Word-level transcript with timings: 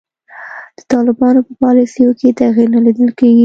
د 0.77 0.79
طالبانو 0.91 1.39
په 1.47 1.53
پالیسیو 1.63 2.11
کې 2.19 2.37
تغیر 2.41 2.67
نه 2.75 2.79
لیدل 2.85 3.09
کیږي. 3.19 3.39